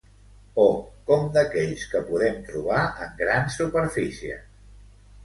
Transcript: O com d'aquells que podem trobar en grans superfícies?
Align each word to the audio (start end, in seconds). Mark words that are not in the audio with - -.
O 0.61 0.63
com 1.09 1.27
d'aquells 1.35 1.83
que 1.91 2.01
podem 2.07 2.39
trobar 2.47 2.79
en 3.09 3.13
grans 3.21 3.59
superfícies? 3.61 4.49